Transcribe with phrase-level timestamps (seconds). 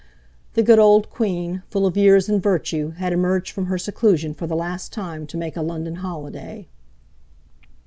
[0.55, 4.47] The "good old" Queen, full of years and virtue, had emerged from her seclusion for
[4.47, 6.67] the last time to make a London holiday.